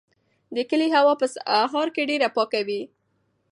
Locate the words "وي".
2.67-2.81